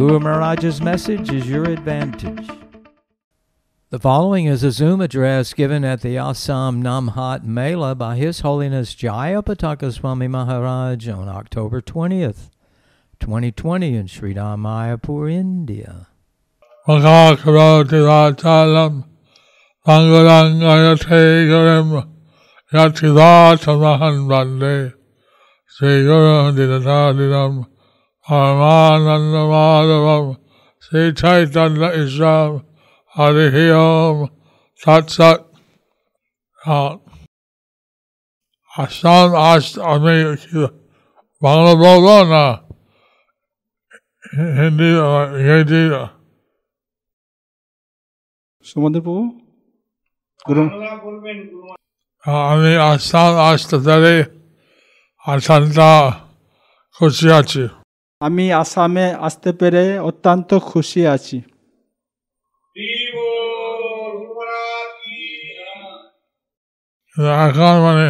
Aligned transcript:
Guru 0.00 0.18
Maharaj's 0.18 0.80
message 0.80 1.30
is 1.30 1.46
your 1.46 1.64
advantage. 1.64 2.48
The 3.90 3.98
following 3.98 4.46
is 4.46 4.64
a 4.64 4.70
Zoom 4.70 5.02
address 5.02 5.52
given 5.52 5.84
at 5.84 6.00
the 6.00 6.16
Assam 6.16 6.82
Namhat 6.82 7.44
Mela 7.44 7.94
by 7.94 8.16
His 8.16 8.40
Holiness 8.40 8.94
Jayapataka 8.94 9.92
Swami 9.92 10.26
Maharaj 10.26 11.06
on 11.06 11.28
October 11.28 11.82
20th, 11.82 12.48
2020 13.20 13.94
in 13.94 14.06
Sri 14.06 14.32
Mayapur, 14.32 15.30
India. 15.30 16.06
Makakarotirachalam 16.88 19.04
পরমানন্দ 28.26 29.34
মাধব 29.52 30.06
শ্রী 30.82 31.02
চৈতন্য 31.20 31.82
ইসলাম 32.02 32.50
হরি 33.14 33.66
ওম 33.84 34.16
সৎসৎ 34.80 35.40
আসাম 38.72 39.30
আস 39.48 39.66
আমি 39.90 40.16
বাংলা 41.42 41.72
বলব 41.84 42.06
না 42.32 42.46
হিন্দি 44.56 44.90
ইংরেজি 45.38 45.82
আমি 52.44 52.72
আসাম 52.88 53.32
আসতে 53.48 53.76
চাই 53.86 54.18
আসানটা 55.26 55.90
খুশি 56.96 57.28
আছি 57.38 57.62
আমি 58.20 58.44
আসামে 58.52 59.06
আসতে 59.26 59.50
পেরে 59.52 59.84
অত্যন্ত 60.08 60.50
খুশি 60.70 61.00
আছি। 61.14 61.36
এখন 67.46 67.74
মানে 67.86 68.08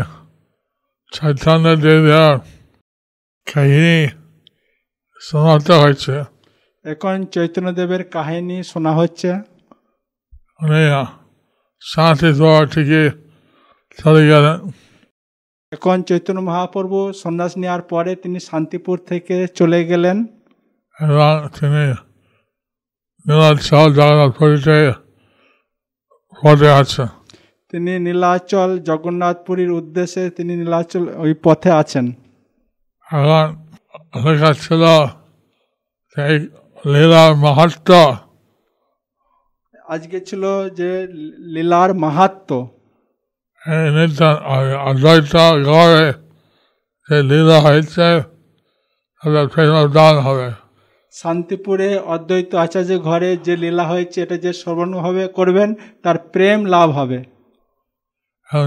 চৈতন্য 1.13 1.67
দেবের 1.85 2.33
কাহিনী 3.47 3.99
শোনাতে 5.21 5.73
হয়েছে। 5.73 6.15
এখন 6.85 7.17
চৈতন্যদেবের 7.35 8.03
কাহিনী 8.17 8.59
শোনা 8.71 8.93
হচ্ছে। 9.01 9.31
উনি 10.63 10.83
শান্তি 11.83 12.29
দোয়া 12.39 12.61
থেকে 12.75 13.01
চলে 13.99 14.23
গেলেন। 14.31 14.59
এখন 15.73 15.97
চৈতন্য 16.03 16.41
মহাপ্রভু 16.41 16.99
সন্ন্যাস 17.13 17.53
নেওয়ার 17.59 17.83
পরে 17.83 18.13
তিনি 18.17 18.39
শান্তিপুর 18.41 18.97
থেকে 18.99 19.35
চলে 19.55 19.81
গেলেন। 19.85 20.17
তিনি 21.59 21.83
নীলাচল 23.27 23.89
জগন্নাথ 23.99 24.33
পুরীতে 24.39 24.79
পদে 26.43 26.71
আছেন। 26.81 27.07
তিনি 27.71 27.93
নীলাচল 28.07 28.71
জগন্নাথপুরীর 28.89 29.71
উদ্দেশ্যে 29.71 30.23
তিনি 30.31 30.53
নীলাচল 30.57 31.05
ওই 31.17 31.33
পথে 31.43 31.71
আছেন। 31.71 32.07
এখন 33.07 34.31
লেখা 34.33 34.53
ছিল 34.65 34.83
এই 36.17 36.37
লীলার 36.93 37.33
মাহাত্ম 37.45 37.93
আজকে 39.89 40.19
ছিল 40.21 40.43
যে 40.79 40.91
লীলার 41.55 41.91
মাহাত্ম 41.95 42.51
এই 43.63 43.87
নিত্য 43.97 44.21
অদ্বৈত 44.89 45.35
গড়ে 45.71 46.07
যে 47.09 47.17
লীলা 47.31 47.59
হয়েছে 47.67 48.07
তাদের 49.19 49.47
প্রেম 49.53 49.75
দান 49.97 50.15
হবে 50.27 50.49
শান্তিপুরে 51.15 51.89
অদ্বৈত 52.15 52.51
আচার্য 52.65 52.91
ঘরে 53.09 53.31
যে 53.47 53.55
লীলা 53.63 53.85
হয়েছে 53.93 54.19
এটা 54.25 54.37
যে 54.45 54.53
শ্রবণভাবে 54.61 55.25
করবেন 55.39 55.69
তার 56.03 56.17
প্রেম 56.33 56.59
লাভ 56.75 56.89
হবে। 56.99 57.19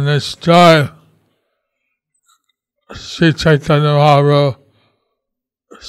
নিশ্চয় 0.10 0.80
শ্রী 2.90 3.28
চৈতন্য 3.42 3.88
মহাপ্রভু 4.00 4.50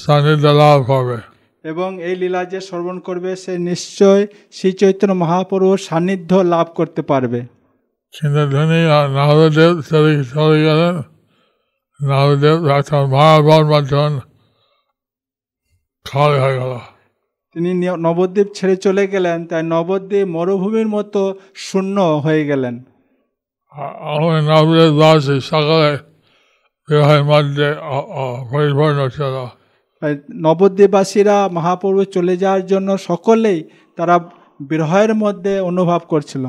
সান্নিধ্য 0.03 0.47
লাভ 0.63 0.79
হবে 0.91 1.19
এবং 1.65 1.91
এই 2.09 2.15
লীলা 2.21 2.43
যে 2.53 2.61
শ্রবণ 2.61 2.97
করবে 2.99 3.31
সে 3.43 3.53
নিশ্চয় 3.71 4.23
শ্রী 4.57 4.71
চৈতন্য 4.81 5.15
মহাপ্রভুর 5.23 5.79
সান্নিধ্য 5.89 6.33
লাভ 6.55 6.67
করতে 6.79 7.03
পারবে। 7.11 7.41
চলে 8.15 8.33
চলে 9.83 10.63
গেলেন 10.63 11.03
খালি 16.05 16.39
হয়ে 16.39 16.59
গেল 16.59 16.79
তিনি 17.55 17.89
নবদ্বীপ 17.99 18.47
ছেড়ে 18.55 18.77
চলে 18.77 19.07
গেলেন 19.07 19.47
তাই 19.47 19.63
নবদ্বীপ 19.63 20.29
মরুভূমির 20.29 20.89
মতো 20.89 21.35
শূন্য 21.55 22.01
হয়ে 22.01 22.47
গেলেন। 22.47 22.83
আমি 23.73 24.49
নবদেব 24.49 25.01
দাসী 25.01 25.41
সকালে 25.41 25.99
বিবাহের 26.89 27.25
মধ্যে 27.25 27.77
অ- 27.77 28.01
অ- 28.01 28.45
পরিপূর্ণ 28.51 29.09
ছিল 29.09 29.47
তাই 30.01 30.19
নবদ্বীপবাসীরা 30.35 31.49
মহাপ্রভু 31.53 32.05
চলে 32.05 32.37
যাওয়ার 32.37 32.67
জন্য 32.67 32.99
সকলেই 32.99 33.69
তারা 33.97 34.19
বিরহের 34.61 35.15
মধ্যে 35.15 35.61
অনুভব 35.61 36.01
করছিল। 36.09 36.47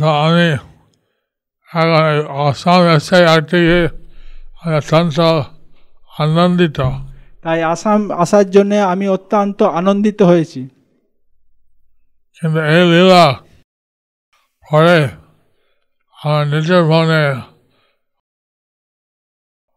তো 0.00 0.08
আমি 0.26 0.48
আসাম 2.48 2.80
এসে 2.96 3.18
একদিকে 3.34 3.80
আমি 4.62 4.74
অত্যন্ত 4.78 5.18
আনন্দিত 6.22 6.78
তাই 7.42 7.58
আসাম 7.72 8.00
আসার 8.22 8.46
জন্য 8.50 8.72
আমি 8.92 9.06
অত্যন্ত 9.08 9.58
আনন্দিত 9.78 10.18
হয়েছি। 10.22 10.60
কিন্তু 12.36 12.60
এই 12.74 12.84
লীলা 12.92 13.24
পরে 14.64 14.98
আমার 16.16 16.42
নিজের 16.46 16.82
মনে 16.84 17.22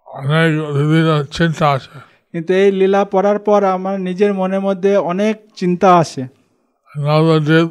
অনেক 0.07 0.49
বিভিন্ন 0.77 1.09
চিন্তা 1.37 1.65
আছে 1.75 1.95
কিন্তু 2.33 2.51
এই 2.53 2.69
লীলা 2.71 3.01
পড়ার 3.05 3.39
পর 3.39 3.59
আমার 3.75 3.95
নিজের 4.07 4.31
মনের 4.33 4.61
মধ্যে 4.67 4.91
অনেক 5.11 5.35
চিন্তা 5.55 5.89
আসে। 6.01 6.23
নবদ্বীপ 6.91 7.67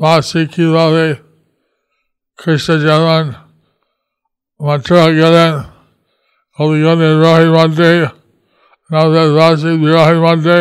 বাসী 0.00 0.46
কীভাবে 0.46 1.14
খ্রিস্ট 2.38 2.70
যেমন 2.70 3.24
মথুরা 4.60 5.06
গেলেন 5.10 5.52
কবিগণের 6.58 7.14
বিবাহের 7.16 7.50
মধ্যে 7.50 8.06
নবদ্বীপ 8.90 9.30
বাসী 9.38 9.70
বিবাহের 9.84 10.20
মধ্যে 10.20 10.58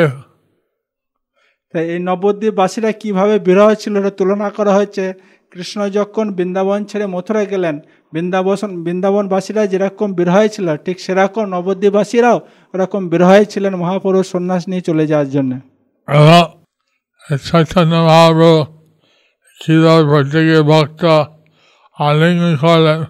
তাই 1.73 1.85
এই 1.89 1.99
নবদ্বীপবাসীরা 1.99 2.91
কীভাবে 2.91 3.39
বিরহ 3.39 3.73
ছিল 3.73 3.97
এটা 3.97 4.09
তুলনা 4.09 4.49
করা 4.49 4.71
হয়েছে? 4.73 5.13
কৃষ্ণ 5.51 5.89
যখন 5.89 6.25
বৃন্দাবন 6.33 6.85
ছেড়ে 6.85 7.05
মথুরা 7.07 7.45
গেলেন 7.45 7.79
বৃন্দাবন 8.13 8.83
বৃন্দাবনবাসীরা 8.83 9.67
যেরকম 9.67 10.13
বিরহয় 10.13 10.49
ছিল 10.49 10.77
ঠিক 10.77 10.99
সেরকম 10.99 11.45
নবদ্বীপবাসীরাও 11.45 12.37
ওরকম 12.73 13.01
বিরহয় 13.09 13.45
ছিলেন 13.45 13.75
মহাপুরুষ 13.75 14.25
সন্ন্যাস 14.31 14.63
নিয়ে 14.67 14.81
চলে 14.81 15.07
যাওয়ার 15.07 15.29
জন্য। 15.29 15.51
চৈতন্য 17.51 17.93
মহাপ্রভু 17.95 18.72
কীভাবে 19.61 20.03
প্রত্যেকে 20.03 20.61
ভক্ত 20.61 21.05
আলিঙ্গন 21.99 22.55
করলেন 22.55 23.03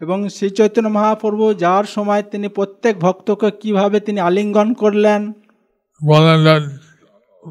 এবং 0.00 0.28
শ্রী 0.28 0.50
চৈতন্য 0.50 0.88
মহাপ্রভু 0.88 1.54
যাওয়ার 1.54 1.84
সময় 1.84 2.22
তিনি 2.22 2.48
প্রত্যেক 2.48 2.98
ভক্তকে 2.98 3.50
কীভাবে 3.50 4.00
তিনি 4.00 4.20
আলিঙ্গন 4.20 4.74
করলেন? 4.74 5.32
বলেন 6.06 6.68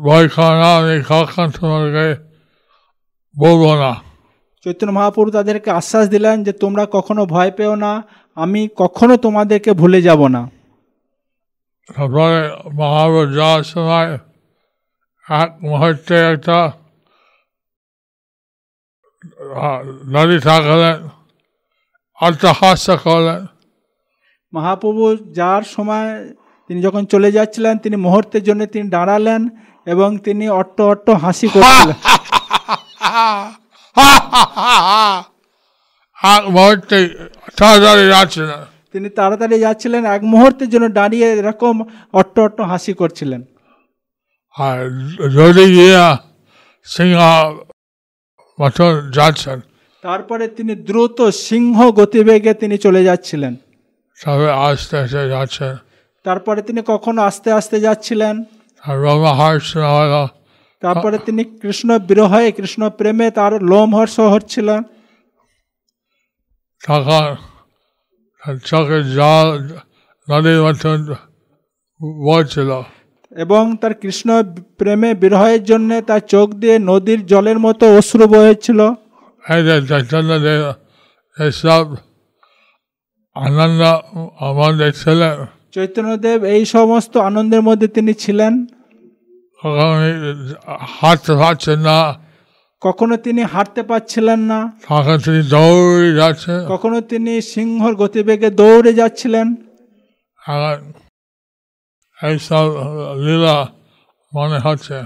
ভয় 0.03 0.27
খাও 0.27 0.53
না 0.53 0.77
আমি 0.77 1.03
কখন 1.09 1.49
তোমাকে 1.49 2.15
বলব 3.39 3.79
না। 3.79 3.95
চৈতন্য 4.63 4.91
মহাপ্রভু 4.91 5.31
তাদেরকে 5.31 5.71
আশ্বাস 5.71 6.09
দিলেন 6.09 6.43
যে 6.43 6.51
তোমরা 6.51 6.87
কখনো 6.91 7.25
ভয় 7.25 7.51
পেও 7.51 7.75
না 7.75 8.03
আমি 8.35 8.69
কখনো 8.75 9.17
তোমাদেরকে 9.17 9.73
ভুলে 9.73 10.01
যাব 10.01 10.27
না। 10.27 10.49
তারপরে 11.95 12.51
মহাপ্রভু 12.73 13.33
যাওয়ার 13.33 13.63
সময় 13.63 14.13
এক 15.29 15.57
মুহূর্তে 15.61 16.15
একটা 16.15 16.71
আহ, 19.55 19.79
নদী 20.05 20.39
থাকলেন 20.39 20.97
অট্টহাস্য 22.21 22.97
করলেন 23.03 23.41
মহাপ্রভু 24.53 25.03
যাওয়ার 25.15 25.63
সময় 25.63 26.09
তিনি 26.67 26.81
যখন 26.81 27.05
চলে 27.05 27.29
যাচ্ছিলেন 27.31 27.77
তিনি 27.77 27.95
মুহূর্তের 27.95 28.43
জন্য 28.43 28.65
তিনি 28.65 28.89
দাঁড়ালেন 28.89 29.49
এবং 29.85 30.17
তিনি 30.17 30.49
অট্ট 30.49 30.81
অট্ট 30.81 31.09
হাসি 31.09 31.47
করছিলেন। 31.47 31.95
এক 36.23 36.43
মুহূর্তে 36.49 36.97
তাড়াতাড়ি 37.57 38.05
যাচ্ছে 38.07 38.41
তিনি 38.93 39.09
তাড়াতাড়ি 39.09 39.59
যাচ্ছিলেন 39.59 40.05
এক 40.05 40.21
মুহূর্তের 40.23 40.69
জন্য 40.69 40.87
দাঁড়িয়ে 40.89 41.27
এরকম 41.33 41.75
অট্ট 42.13 42.39
অট্ট 42.39 42.61
হাসি 42.61 42.93
করছিলেন। 42.93 43.41
আর 44.55 44.77
যদি 45.29 45.65
গিয়া 45.75 46.17
সিংহ 46.85 47.19
মতন 48.57 48.91
যাচ্ছেন 49.11 49.57
তারপরে 50.03 50.45
তিনি 50.47 50.73
দ্রুত 50.87 51.19
সিংহ 51.47 51.77
গতিবেগে 51.91 52.53
তিনি 52.53 52.75
চলে 52.77 53.01
যাচ্ছিলেন। 53.03 53.53
সবে 54.17 54.47
আস্তে 54.65 54.95
আস্তে 54.97 55.23
যাচ্ছেন 55.29 55.73
তারপরে 56.25 56.59
তিনি 56.61 56.81
কখনো 56.87 57.19
আস্তে 57.21 57.49
আস্তে 57.51 57.77
যাচ্ছিলেন। 57.79 58.35
তারপরে 60.81 61.17
তিনি 61.17 61.43
কৃষ্ণ 61.61 61.89
বিরহে 61.99 62.51
কৃষ্ণ 62.51 62.81
প্রেমে 62.89 63.27
তার 63.31 63.53
লোমহর্ষ 63.63 64.17
হচ্ছিলেন 64.33 64.79
তখন 66.87 67.27
তার 68.37 68.55
চোখে 68.69 68.99
জল 69.17 69.47
নদীর 70.27 70.59
মতন 70.63 70.99
বলছিল 72.27 72.69
এবং 73.35 73.77
তার 73.77 73.93
কৃষ্ণ 73.93 74.43
প্রেমে 74.77 75.13
বিরহের 75.13 75.63
জন্য 75.63 76.01
তার 76.01 76.19
চোখ 76.19 76.51
দিয়ে 76.51 76.79
নদীর 76.79 77.25
জলের 77.25 77.59
মতো 77.59 77.97
অশ্রু 77.97 78.27
চৈতন্যদেব 79.87 80.73
আনন্দ 83.35 83.81
আমাদের 84.39 84.93
ছিলেন 84.93 85.45
চৈতন্যদেব 85.71 86.43
এই 86.43 86.65
সমস্ত 86.65 87.17
আনন্দের 87.17 87.61
মধ্যে 87.61 87.87
তিনি 87.87 88.13
ছিলেন। 88.13 88.65
হাঁটতে 91.01 91.33
পারছেন 91.33 91.79
না। 91.79 92.15
কখনো 92.81 93.17
তিনি 93.17 93.43
হাঁটতে 93.43 93.83
পারছিলেন 93.83 94.39
না। 94.39 94.73
তিনি 95.25 95.43
দৌড়ে 95.43 96.13
যাচ্ছে 96.13 96.51
কখনো 96.67 97.01
তিনি 97.01 97.41
সিংহর 97.41 97.95
গতিবেগে 97.95 98.49
দৌড়ে 98.49 98.93
যাচ্ছিলেন। 98.93 99.55
এইসব 102.23 102.65
লীলা 103.25 103.55
মনে 104.31 104.59
হচ্ছে। 104.59 104.97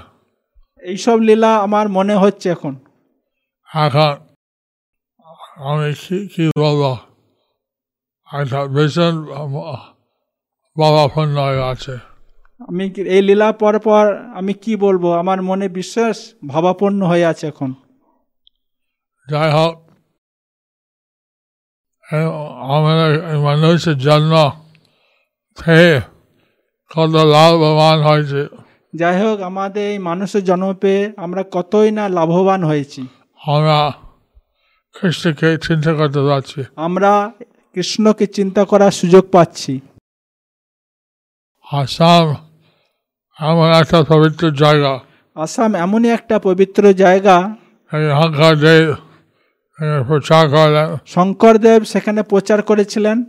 এইসব 0.83 1.17
লীলা 1.27 1.51
আমার 1.65 1.85
মনে 1.89 2.15
হচ্ছে 2.15 2.47
এখন। 2.49 2.73
এখন 3.69 4.13
আমি 5.69 5.89
কি 6.33 6.45
বলব? 6.59 6.83
একটা 8.39 8.59
ভীষণ 8.75 9.13
বাবাপন্ন 10.77 11.35
হয়ে 11.47 11.63
আছে। 11.71 11.95
আমি 12.67 12.85
এই 13.15 13.21
লীলা 13.27 13.49
পর 13.61 13.75
পর 13.79 14.05
আমি 14.39 14.53
কি 14.63 14.73
বলব? 14.75 15.03
আমার 15.21 15.39
মনে 15.41 15.67
বিশ্বাস 15.69 16.17
ভাবাপন্ন 16.47 16.99
হয়ে 17.11 17.25
আছে 17.25 17.45
এখন। 17.47 17.73
যাই 19.27 19.51
হোক 19.51 19.73
আমাদের 22.75 23.11
মানুষের 23.47 23.97
জন্য 24.07 24.33
খেয়ে 25.57 25.93
কত 26.95 27.09
লাভবান 27.09 27.97
হয়েছে। 28.01 28.55
যাই 28.95 29.21
হোক 29.21 29.41
আমাদের 29.41 29.91
এই 29.91 29.97
মানুষের 29.97 30.43
জন্ম 30.43 30.73
পেয়ে 30.73 31.11
আমরা 31.17 31.43
কতই 31.51 31.91
না 31.91 32.09
লাভবান 32.09 32.63
হয়েছি। 32.63 33.07
আমরা 33.47 33.91
খ্রিস্টকে 34.93 35.57
চিন্তা 35.57 35.93
করতে 35.93 36.19
পারছি। 36.19 36.63
আমরা 36.75 37.31
কৃষ্ণকে 37.73 38.27
চিন্তা 38.27 38.65
করার 38.65 38.91
সুযোগ 38.91 39.23
পাচ্ছি। 39.31 39.79
আসাম 41.71 42.25
এমন 43.39 43.69
একটা 43.73 44.03
পবিত্র 44.03 44.51
জায়গা। 44.51 44.99
আসাম 45.35 45.75
এমনই 45.75 46.09
একটা 46.09 46.39
পবিত্র 46.39 46.93
জায়গা। 46.93 47.55
প্রচার 50.07 50.49
করলেন। 50.49 50.97
শঙ্করদেব 51.05 51.83
সেখানে 51.83 52.23
প্রচার 52.23 52.61
করেছিলেন। 52.61 53.23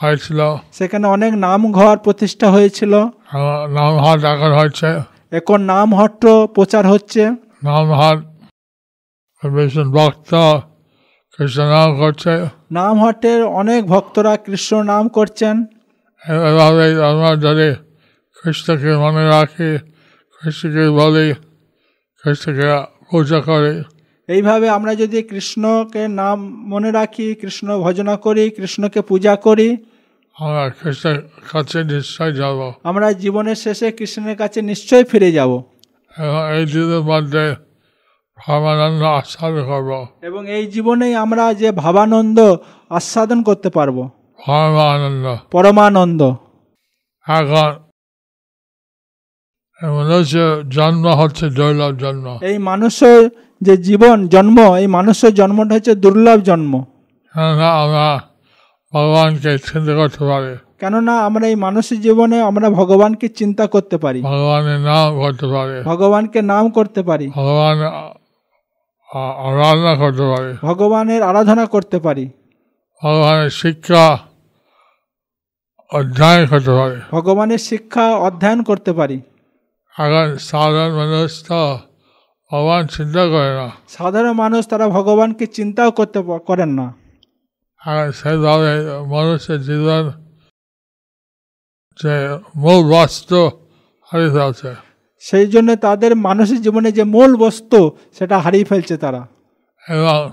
হয়েছিল। 0.00 0.40
সেখানে 0.72 1.06
অনেক 1.06 1.32
নাম 1.34 1.72
ঘর 1.72 1.96
প্রতিষ্ঠা 1.96 2.50
হয়েছিল। 2.50 2.92
এবং 3.34 3.72
নাম 3.72 3.92
হাট 4.04 4.24
এখন 4.24 4.52
হচ্ছে 4.60 4.88
এখন 5.36 5.60
নাম 5.60 5.94
হট্ট 5.94 6.22
প্রচার 6.54 6.86
হচ্ছে। 6.86 7.22
নাম 7.64 7.86
হাট 7.92 8.18
ভীষণ 9.42 9.92
ভক্ত 9.92 10.32
কৃষ্ণ 11.38 11.62
নাম 11.68 11.96
করছে। 11.98 12.32
নাম 12.72 13.04
হটের 13.04 13.44
অনেক 13.44 13.80
ভক্তরা 13.86 14.36
কৃষ্ণ 14.36 14.82
নাম 14.82 15.08
করছেন। 15.08 15.54
এভাবে 16.22 16.84
আমরা 17.04 17.30
যদি 17.36 17.68
খ্রিস্টকে 18.36 18.90
মনে 18.96 19.24
রাখি 19.28 19.70
খ্রিস্টকে 20.38 20.84
বলি 20.90 21.28
খ্রিস্টকে 22.22 22.68
পূজা 23.10 23.40
করি। 23.40 23.74
এইভাবে 24.28 24.68
আমরা 24.68 24.94
যদি 24.94 25.22
কৃষ্ণকে 25.22 26.08
নাম 26.08 26.68
মনে 26.68 26.90
রাখি 26.92 27.34
কৃষ্ণ 27.34 27.80
ভজনা 27.80 28.16
করি 28.16 28.50
কৃষ্ণকে 28.50 29.00
পূজা 29.00 29.36
করি 29.36 29.76
আমরা 30.36 30.70
খ্রিস্টের 30.70 31.22
কাছে 31.52 31.84
নিশ্চয় 31.84 32.32
যাব। 32.32 32.72
আমরা 32.82 33.12
জীবনের 33.12 33.54
শেষে 33.54 33.92
কৃষ্ণের 33.92 34.36
কাছে 34.36 34.62
নিশ্চয়ই 34.62 35.04
ফিরে 35.04 35.32
যাব। 35.32 35.62
এবং 36.18 36.56
এই 36.58 36.66
দিনের 36.66 37.00
মধ্যে 37.00 37.54
ভাবানন্দ 38.46 39.02
আস্বাদ 39.02 39.54
করব। 39.54 40.06
এবং 40.22 40.50
এই 40.50 40.66
জীবনেই 40.66 41.14
আমরা 41.14 41.54
যে 41.54 41.72
ভাবানন্দ 41.72 42.38
আস্বাদন 42.90 43.42
করতে 43.42 43.70
পারব। 43.70 44.08
পরম 44.46 44.76
আনন্দ 44.78 45.36
পরমানন্দ। 45.50 46.22
এখন 47.26 47.70
মনুষ্য 49.88 50.62
জন্ম 50.68 51.08
হচ্ছে 51.08 51.50
দুর্লভ 51.50 51.96
জন্ম। 51.96 52.38
এই 52.42 52.58
মানুষের 52.58 53.30
যে 53.62 53.76
জীবন 53.76 54.28
জন্ম 54.28 54.76
এই 54.76 54.86
মানুষের 54.86 55.34
জন্মটা 55.34 55.74
হচ্ছে 55.74 55.94
দুর্লভ 55.94 56.40
জন্ম। 56.40 56.84
ভগবানকে 58.92 59.58
চিন্তা 59.58 59.94
করতে 59.94 60.24
পারি। 60.24 60.56
কেননা 60.80 61.20
আমরা 61.20 61.46
এই 61.46 61.54
মানুষের 61.54 62.00
জীবনে 62.00 62.40
আমরা 62.42 62.70
ভগবানকে 62.70 63.28
চিন্তা 63.28 63.66
করতে 63.66 63.98
পারি। 63.98 64.22
ভগবানের 64.22 64.80
নাম 64.80 65.20
করতে 65.20 65.46
পারি। 65.46 65.82
ভগবানকে 65.82 66.42
নাম 66.42 66.70
করতে 66.70 67.02
পারি। 67.02 67.28
ভগবান 67.28 67.78
আরাধনা 69.48 69.94
করতে 69.96 70.22
পারি। 70.22 70.56
ভগবানের 70.66 71.22
আরাধনা 71.22 71.66
করতে 71.66 71.98
পারি। 71.98 72.30
ভগবানের 73.02 73.50
শিক্ষা 73.50 74.18
অধ্যয়ন 75.92 76.46
করতে 76.46 76.70
পারি। 76.70 77.00
ভগবানের 77.12 77.58
শিক্ষা 77.58 78.16
অধ্যয়ন 78.16 78.62
করতে 78.62 78.92
পারি। 78.92 79.20
এখন 79.98 80.36
সাধারণ 80.38 80.92
মানুষ 80.94 81.48
তো 81.48 81.78
ভগবান 82.52 82.86
চিন্তা 82.86 83.22
করে 83.26 83.50
না। 83.54 83.70
সাধারণ 83.88 84.32
মানুষ 84.32 84.68
তারা 84.68 84.88
ভগবানকে 84.88 85.46
চিন্তাও 85.46 85.90
করতে 85.90 86.18
করেন 86.46 86.68
না। 86.68 86.86
সেইভাবে 88.12 88.72
মানুষের 89.10 89.60
জীবন 89.62 90.10
যে 92.02 92.14
মূল 92.56 92.80
বস্তু 92.92 93.40
হারিয়ে 94.08 94.30
ফেলছে। 94.30 94.74
সেই 95.20 95.46
জন্য 95.46 95.76
তাদের 95.76 96.16
মানুষের 96.16 96.62
জীবনে 96.62 96.92
যে 96.92 97.04
মূল 97.04 97.36
বস্তু 97.36 97.90
সেটা 98.18 98.38
হারিয়ে 98.38 98.64
ফেলছে 98.64 98.96
তারা। 98.96 99.26
এবং 99.88 100.30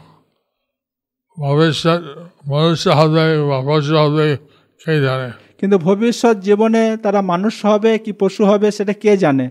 ভবিষ্যৎ 1.38 2.02
মনুষ্য 2.48 2.90
হবে 2.90 3.26
বা 3.50 3.58
পশু 3.68 3.96
হবে 3.98 4.38
কে 4.86 5.02
জানে? 5.02 5.32
কিন্তু 5.60 5.78
ভবিষ্যৎ 5.78 6.38
জীবনে 6.38 6.98
তারা 7.04 7.22
মানুষ 7.22 7.66
হবে 7.66 8.00
কি 8.00 8.12
পশু 8.12 8.46
হবে 8.46 8.72
সেটা 8.72 8.94
কে 8.94 9.18
জানে? 9.18 9.50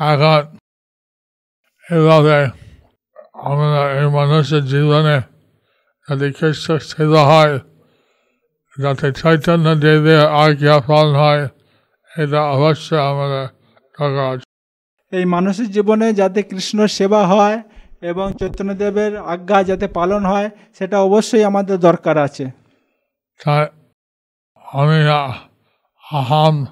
এখন 0.00 0.42
এভাবে 1.90 2.44
আমরা 3.34 4.00
এই 4.00 4.06
মানুষের 4.06 4.64
জীবনে 4.64 5.20
যাতে 6.08 6.32
খ্রিস্ট 6.32 6.72
স্থির 6.72 7.06
হয় 7.06 7.58
যাতে 8.78 9.12
চৈতন্য 9.12 9.74
দেবের 9.74 10.26
আজ্ঞা 10.26 10.80
পালন 10.80 11.14
হয় 11.14 11.48
এটা 12.16 12.42
অবশ্যই 12.42 12.98
আমাদের 12.98 13.48
দরকার 14.00 14.38
এই 15.18 15.24
মানুষের 15.24 15.70
জীবনে 15.70 16.12
যাতে 16.12 16.42
কৃষ্ণ 16.42 16.86
সেবা 16.86 17.26
হয় 17.26 17.62
এবং 18.00 18.32
চৈতন্যদেবের 18.40 19.16
আজ্ঞা 19.16 19.62
যাতে 19.62 19.88
পালন 19.88 20.26
হয় 20.26 20.50
সেটা 20.78 21.00
অবশ্যই 21.00 21.44
আমাদের 21.44 21.78
দরকার 21.78 22.18
আছে। 22.18 22.50
তাই 23.44 23.66
আমি 24.72 25.08
আহাম 25.08 26.66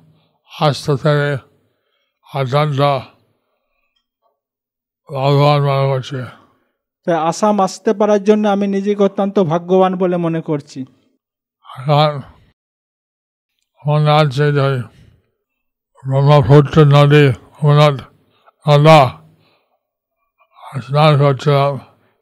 আসতে 0.61 0.97
থেকে 0.97 1.37
অত্যন্ত 2.35 3.00
ভগবান 5.12 5.59
মনে 5.62 5.87
করছি 5.88 6.19
তাই 7.07 7.19
আসাম 7.28 7.57
আসতে 7.61 7.90
পারার 7.92 8.23
জন্য 8.25 8.45
আমি 8.49 8.66
নিজেকে 8.66 9.02
অত্যন্ত 9.02 9.37
ভাগ্যবান 9.50 9.92
বলে 9.97 10.16
মনে 10.16 10.40
করছি। 10.40 10.81
ব্রহ্মপুত্র 16.04 16.76
নদী 16.97 17.25
নদা 18.66 19.00
স্নান 20.83 21.12
করছিলাম 21.19 21.73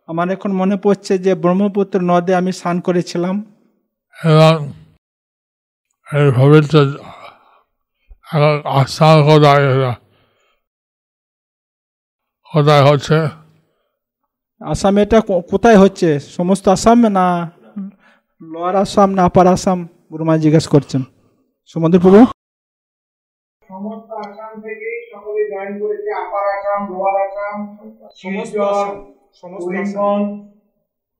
আমার 0.09 0.26
এখন 0.30 0.50
মনে 0.52 0.76
পড়ছে 0.76 1.12
যে 1.18 1.32
ব্রহ্মপুত্র 1.35 1.97
নদে 2.00 2.32
আমি 2.35 2.52
স্নান 2.52 2.76
করেছিলাম। 2.80 3.37
এবং 4.18 4.54
এইভাবে 6.09 6.59
তো 6.73 6.80
এখন 8.32 8.54
আসাম 8.80 9.16
কোথায়? 9.26 9.64
কোথায় 12.54 12.92
হচ্ছে? 12.92 13.28
আসামে 14.64 15.02
এটা 15.02 15.21
কো- 15.21 15.42
কোথায় 15.50 15.78
হচ্ছে? 15.78 16.21
সমস্ত 16.21 16.69
আসাম 16.69 17.09
না 17.09 17.50
লোয়ার 18.42 18.76
আসাম 18.76 19.11
না 19.11 19.25
আপার 19.25 19.47
আসাম? 19.47 19.88
গুরুমা 20.12 20.38
জিজ্ঞেস 20.38 20.69
করছেন। 20.69 21.02
সমুদ্র 21.66 22.00
প্রভু? 22.00 22.25
সমস্ত 23.69 24.11
আসাম 24.12 24.61
থেকেই 24.61 25.11
সকলে 25.12 25.50
জয়েন 25.50 25.80
করেছে 25.80 26.11
আপার 26.12 26.45
আসাম 26.59 26.92
লোয়ার 26.92 27.16
আসাম 27.26 27.76
করিমগঞ্জ 29.61 29.95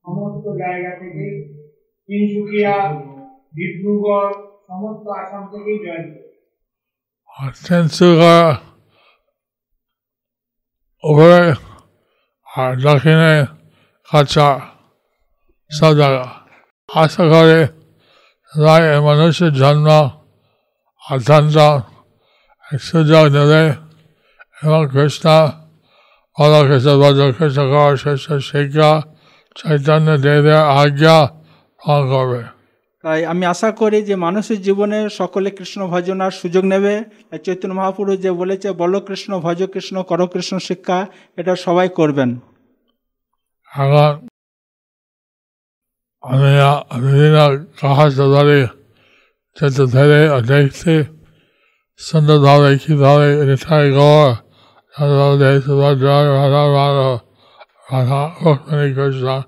সমস্ত 0.05 0.47
জায়গা 0.47 0.89
থেকে 0.99 1.25
তিনসুকিয়া 2.09 2.75
ডিব্রুগড় 3.55 4.33
সমস্ত 4.67 5.07
আসাম 5.07 5.47
থেকেই 5.47 5.79
জয়েন 5.79 6.13
করেছে। 6.13 6.31
তিনসুকা 11.03 11.11
উপরে 11.11 11.41
আর 12.49 12.71
দক্ষিণে 12.77 13.33
কাঁচা 14.09 14.49
সব 15.71 15.91
জায়গা 15.93 16.25
আশা 16.89 17.23
করে 17.31 17.59
সবাই 18.53 18.81
এই 18.93 19.01
মানুষের 19.01 19.51
জন্ম 19.53 19.87
অত্যন্ত 21.03 21.57
এক 22.67 22.81
সুযোগ 22.81 23.25
দেবে 23.27 23.63
এবং 24.57 24.81
কৃষ্ণ 24.93 25.25
বল 26.37 26.53
কৃষ্ণ 26.69 26.91
বল 26.97 27.13
কৃষ্ণ 27.31 27.61
কর 27.71 27.91
শেষ 27.97 28.21
শিক্ষা 28.41 28.91
চৈতন্য 29.55 30.07
দেবে 30.17 30.55
আজ্ঞা 30.81 31.17
পালন 31.81 32.03
করবে 32.11 32.41
তাই 33.03 33.25
আমি 33.25 33.45
আশা 33.45 33.71
করি 33.71 34.01
যে 34.01 34.15
মানুষের 34.15 34.61
জীবনে 34.61 35.09
সকলে 35.09 35.51
কৃষ্ণ 35.51 35.87
ভজনার 35.87 36.31
সুযোগ 36.31 36.63
নেবে। 36.65 37.03
চৈতন্য 37.45 37.73
মহাপুরুষ 37.73 38.19
যে 38.19 38.31
বলেছে, 38.31 38.71
বলো 38.71 38.99
কৃষ্ণ, 38.99 39.39
ভজ 39.39 39.63
কৃষ্ণ, 39.63 40.03
করো 40.03 40.27
কৃষ্ণ 40.27 40.57
শিক্ষা 40.57 41.07
এটা 41.37 41.55
সবাই 41.55 41.89
করবেন। 41.89 42.39
গড় 53.97 54.35
রাধা 56.37 56.63
রাধা 56.75 57.07
রাধা 57.91 58.21
কৃষ্ণ 58.95 59.43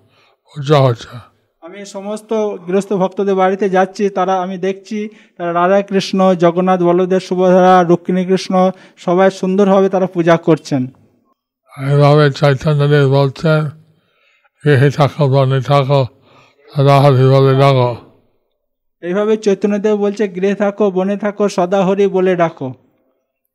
পূজা 0.50 0.80
হচ্ছে। 0.80 1.33
আমি 1.74 1.86
সমস্ত 1.98 2.32
গৃহস্থ 2.68 2.92
ভক্তদের 3.04 3.36
বাড়িতে 3.42 3.66
যাচ্ছি 3.76 4.04
তারা 4.18 4.34
আমি 4.44 4.56
দেখছি 4.68 5.00
তারা 5.38 5.52
রাধা 5.60 5.80
কৃষ্ণ 5.90 6.20
জগন্নাথ 6.44 6.80
বলদেব 6.90 7.22
সুভদ্রা 7.28 7.74
রুক্মিণী 7.90 8.24
কৃষ্ণ 8.30 8.54
সবাই 9.06 9.30
সুন্দরভাবে 9.40 9.88
তারা 9.94 10.08
পূজা 10.16 10.36
করছেন। 10.48 10.82
এইভাবে 11.74 12.26
চৈতন্যদেব 12.40 13.04
বলছেন 13.18 13.60
হে 14.64 14.90
থাকো 15.00 15.24
বনে 15.34 15.60
থাকো 15.70 16.02
সদা 16.70 16.96
হরি 17.02 17.26
বলে 17.34 17.54
ডাকো। 17.62 17.92
এইভাবে 19.04 19.34
চৈতন্যদেব 19.46 19.96
বলছে 20.04 20.24
গৃহে 20.36 20.56
থাকো 20.64 20.86
বনে 20.98 21.16
থাকো 21.24 21.44
সদা 21.56 21.80
হরি 21.88 22.06
বলে 22.16 22.34
ডাকো। 22.42 22.68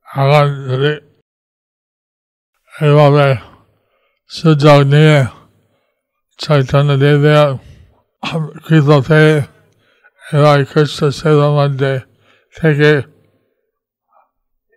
এখন 0.08 0.46
যদি 0.68 0.92
এইভাবে 2.74 3.26
সুযোগ 4.30 4.78
নিয়ে 4.92 5.18
চৈতন্য 6.40 6.90
দেবের 8.22 8.58
কৃত 8.58 9.00
থেকে 9.00 9.40
এবার 10.36 10.64
খ্রিস্ট 10.64 11.04
মধ্যে 11.34 12.00
থেকে 12.60 13.02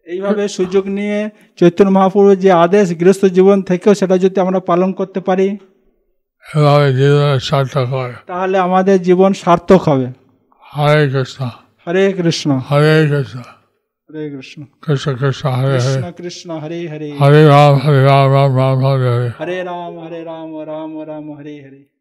এইভাবে 0.05 0.47
সুযোগ 0.47 0.87
নিয়ে 0.87 1.29
চৈতন্য 1.59 1.89
মহাপুরুষ 1.89 2.39
যে 2.39 2.51
আদেশ 2.51 2.99
গৃহস্থ 2.99 3.25
জীবন 3.25 3.61
থেকেও 3.61 3.93
সেটা 3.93 4.17
যদি 4.17 4.39
আমরা 4.39 4.59
পালন 4.59 4.93
করতে 4.93 5.19
পারি 5.19 5.57
সার্থক 7.39 7.85
হয়। 7.85 8.13
তাহলে 8.27 8.57
আমাদের 8.57 9.01
জীবন 9.01 9.33
সার্থক 9.33 9.89
হবে। 9.89 10.05
হরে 10.77 11.09
কৃষ্ণ। 11.09 11.49
হরে 11.87 12.13
কৃষ্ণ। 12.13 12.57
হরে 12.57 13.07
কৃষ্ণ। 13.09 13.39
হরে 13.39 14.29
কৃষ্ণ। 14.29 14.63
কৃষ্ণ 14.81 15.15
কৃষ্ণ 15.15 15.49
হরে 15.49 15.67
হরে। 15.67 15.77
কৃষ্ণ 15.77 16.11
কৃষ্ণ 16.11 16.59
হরে 16.59 16.87
হরে। 16.87 17.17
হরে 17.21 17.47
রাম 17.47 17.75
হরে 17.75 18.03
রাম 18.03 18.33
রাম 18.33 18.57
রাম 18.57 18.85
হরে 18.85 19.09
হরে। 19.09 19.29
হরে 19.39 19.63
রাম 19.63 19.99
হরে 19.99 20.23
রাম 20.23 20.59
রাম 20.59 21.07
রাম 21.07 21.37
হরে 21.37 21.61
হরে। 21.61 22.00